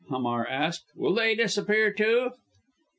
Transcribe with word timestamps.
Hamar 0.09 0.47
asked. 0.47 0.87
"Will 0.95 1.13
they 1.13 1.35
disappear 1.35 1.93
too?" 1.93 2.31